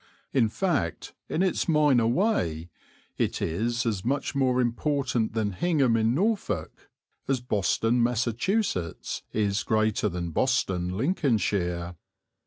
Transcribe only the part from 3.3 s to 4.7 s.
is as much more